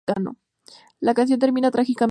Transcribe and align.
La 0.99 1.13
canción 1.13 1.39
termina 1.39 1.69
trágicamente. 1.71 2.01